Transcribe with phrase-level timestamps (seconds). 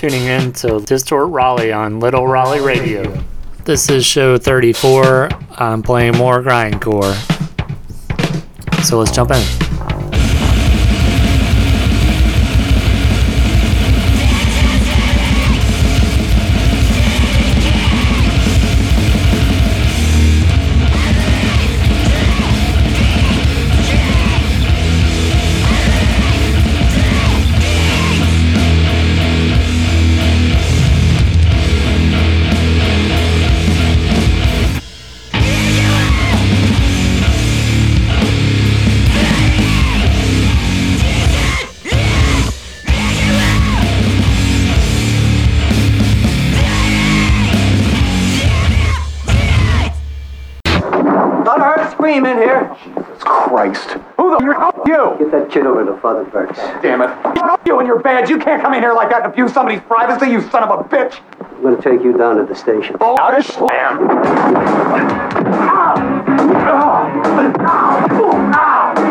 [0.00, 3.22] Tuning in to Distort Raleigh on Little Raleigh Radio.
[3.66, 5.28] This is show 34.
[5.58, 7.12] I'm playing more grindcore.
[8.82, 9.59] So let's jump in.
[55.50, 56.58] Kid over to Father Burke's.
[56.82, 57.10] Damn it.
[57.66, 60.30] You and your badge, you can't come in here like that and abuse somebody's privacy,
[60.30, 61.20] you son of a bitch.
[61.40, 62.96] I'm gonna take you down to the station.
[63.00, 63.98] Oh, out of slam.
[68.08, 69.09] Come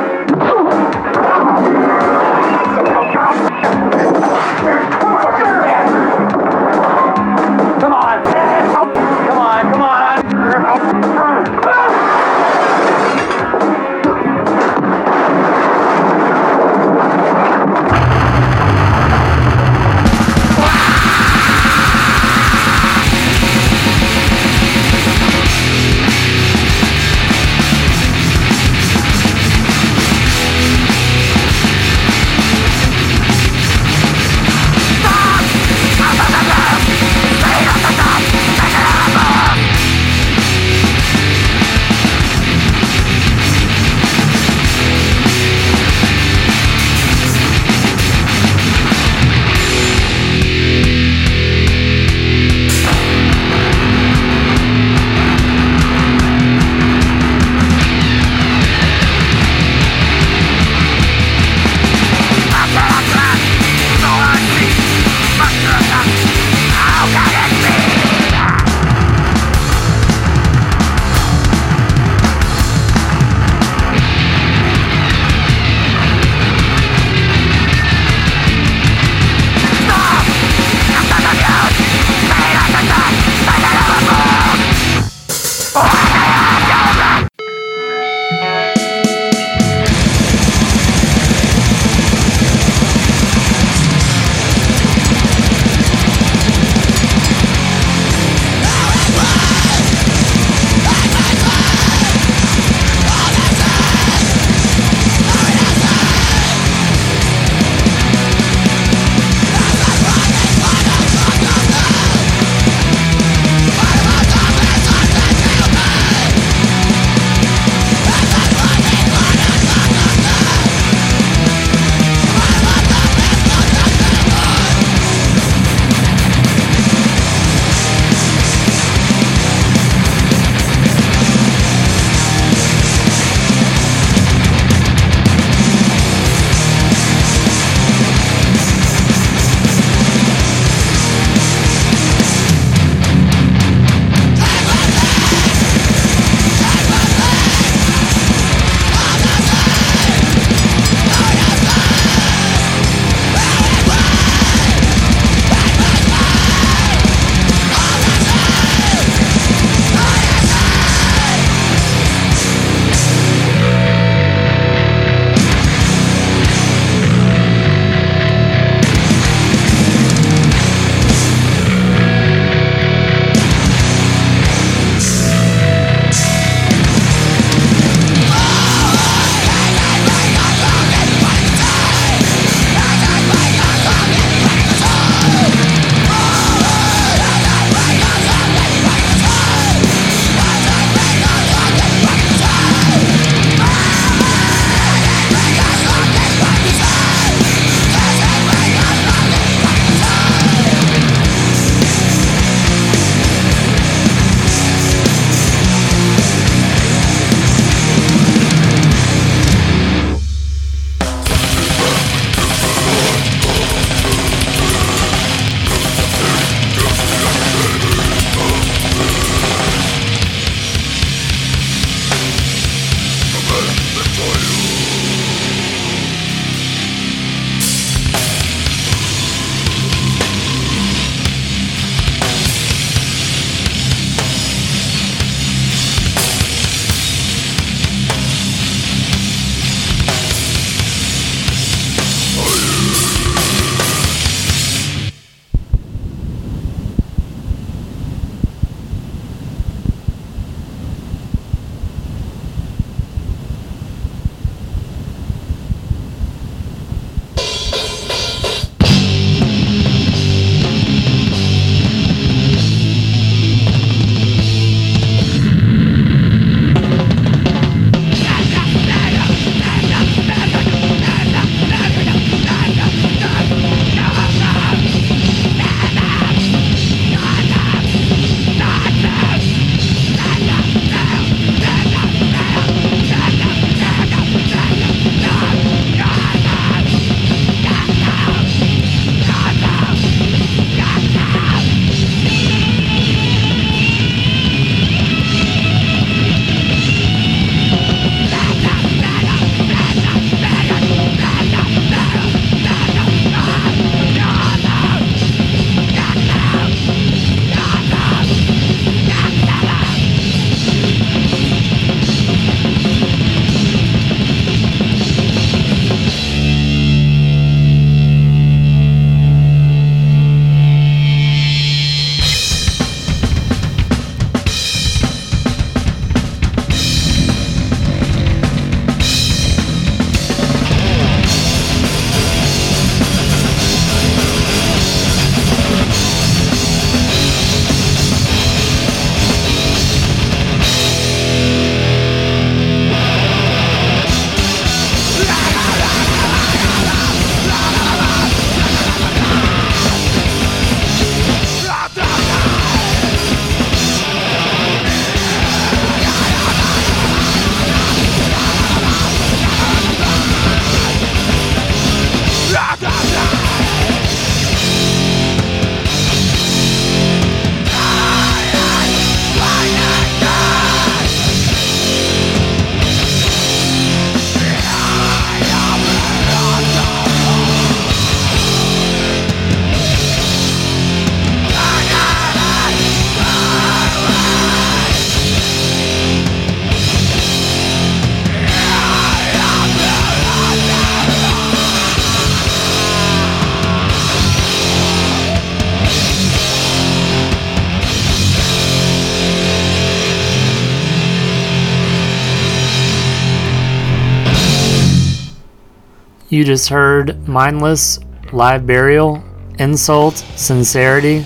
[406.29, 407.99] You just heard Mindless,
[408.31, 409.23] Live Burial,
[409.57, 411.25] Insult, Sincerity,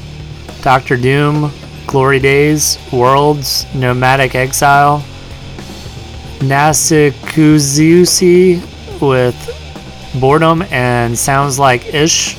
[0.62, 1.52] Doctor Doom,
[1.88, 5.04] Glory Days, Worlds, Nomadic Exile,
[6.40, 7.82] Nasikuzusi
[9.02, 9.36] with
[10.22, 12.38] Boredom and Sounds Like Ish.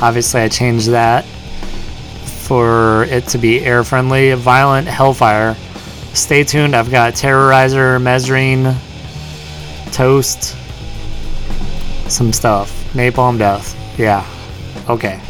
[0.00, 1.24] Obviously, I changed that
[2.44, 4.32] for it to be air friendly.
[4.34, 5.56] Violent Hellfire.
[6.14, 8.76] Stay tuned, I've got Terrorizer, Mesrine,
[9.92, 10.56] Toast,
[12.10, 12.70] some stuff.
[12.92, 13.76] Napalm Death.
[13.98, 14.26] Yeah.
[14.88, 15.20] Okay.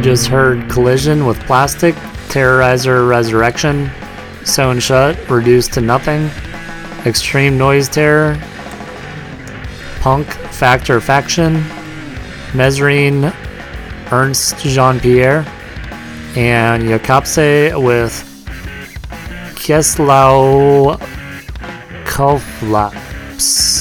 [0.00, 1.94] Just heard Collision with Plastic,
[2.28, 3.88] Terrorizer Resurrection,
[4.44, 6.28] Sewn Shut, Reduced to Nothing,
[7.06, 8.36] Extreme Noise Terror,
[10.00, 11.62] Punk, Factor Faction,
[12.52, 13.32] Mesrine,
[14.10, 15.46] Ernst Jean Pierre,
[16.36, 18.12] and Yacøpsæ with
[19.54, 21.00] Keslau
[22.04, 23.71] Koflaps.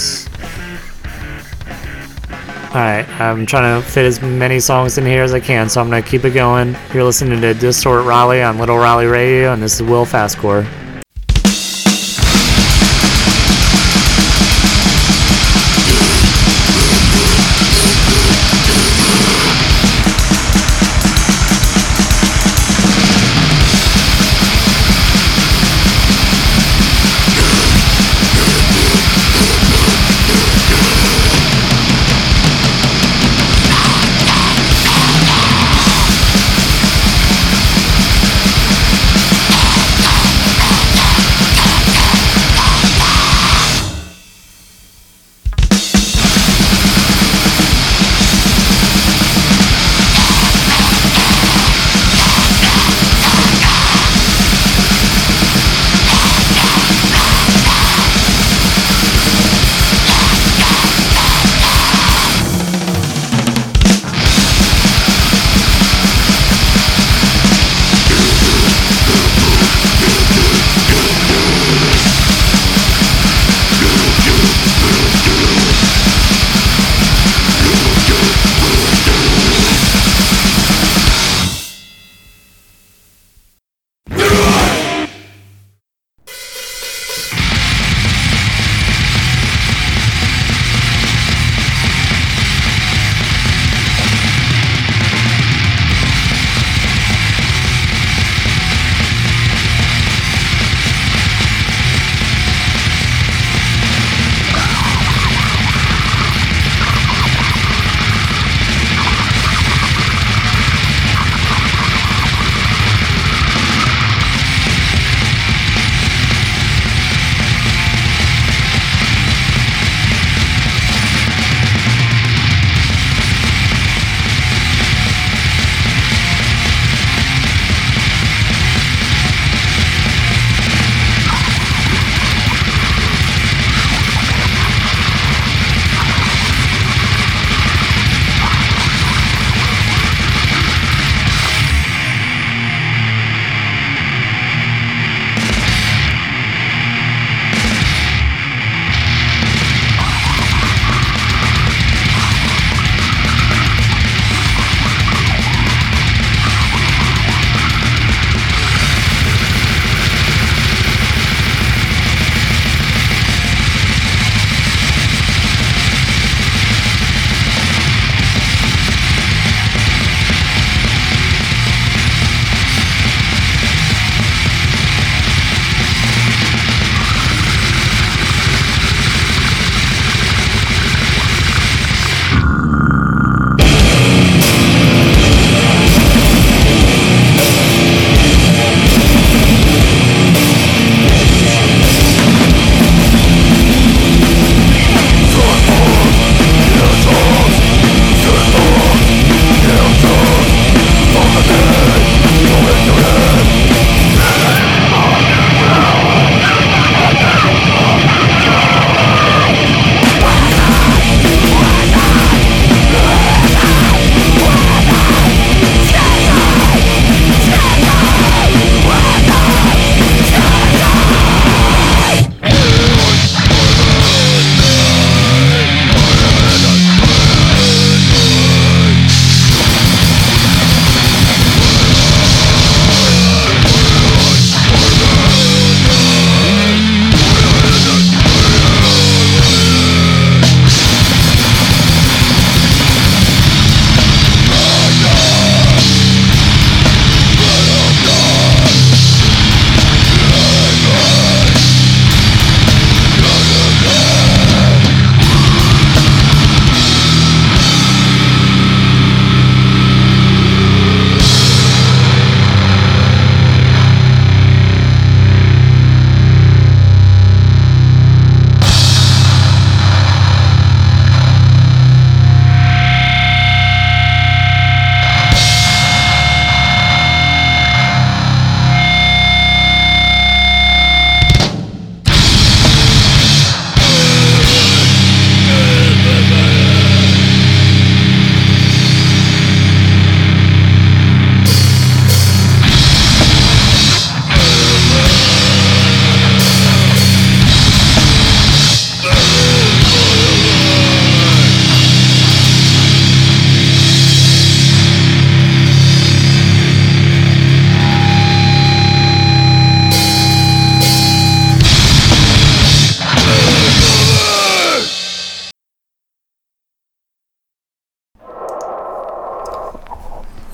[2.71, 5.89] Alright, I'm trying to fit as many songs in here as I can, so I'm
[5.89, 6.73] going to keep it going.
[6.93, 10.65] You're listening to Distort Raleigh on Little Raleigh Radio, and this is Will Fastcore.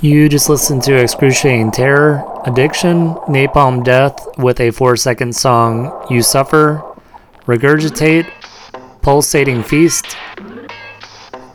[0.07, 6.21] You just listened to Excruciating Terror, Addiction, Napalm Death with a four second song, You
[6.21, 6.81] Suffer,
[7.45, 8.31] Regurgitate,
[9.01, 10.15] Pulsating Feast,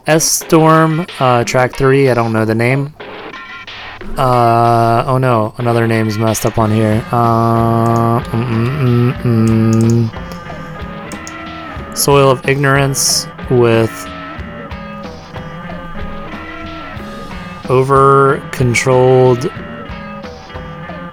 [0.07, 2.95] S Storm, uh, track three, I don't know the name.
[4.19, 7.03] Uh, oh no, another name's messed up on here.
[7.11, 10.11] Uh, mm, mm,
[11.89, 11.97] mm.
[11.97, 14.12] Soil of Ignorance with
[17.69, 19.43] over controlled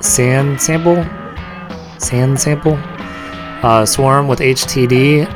[0.02, 1.04] sand sample?
[2.00, 2.78] Sand sample?
[3.62, 5.28] Uh, swarm with htd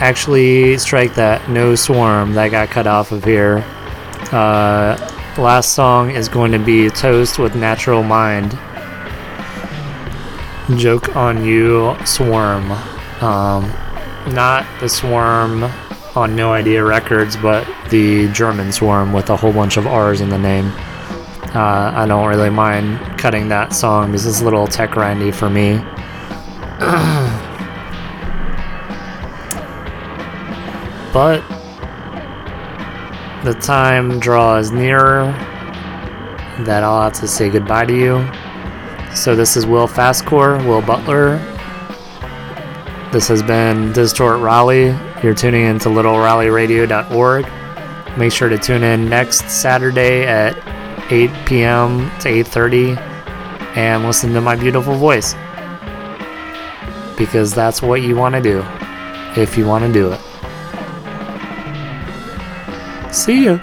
[0.00, 1.48] actually strike that.
[1.48, 2.32] No swarm.
[2.32, 3.58] That got cut off of here.
[4.32, 4.96] Uh,
[5.38, 8.52] last song is going to be toast with natural mind.
[10.78, 12.70] Joke on you swarm.
[13.20, 13.70] Um,
[14.32, 15.70] not the swarm
[16.16, 20.28] on No Idea Records, but the German Swarm with a whole bunch of R's in
[20.28, 20.66] the name.
[21.54, 25.50] Uh, I don't really mind cutting that song because it's a little tech grindy for
[25.50, 25.78] me.
[31.12, 31.42] but
[33.44, 35.24] the time draws nearer
[36.64, 39.14] that I'll have to say goodbye to you.
[39.14, 41.38] So this is Will Fastcore, Will Butler.
[43.12, 44.96] This has been Distort Raleigh.
[45.22, 47.46] You're tuning in to littleraleighradio.org.
[48.18, 50.56] Make sure to tune in next Saturday at
[51.12, 52.10] 8 p.m.
[52.20, 52.96] to 8:30
[53.76, 55.34] and listen to my beautiful voice.
[57.18, 58.64] Because that's what you want to do
[59.36, 60.20] if you want to do it.
[63.14, 63.58] See ya.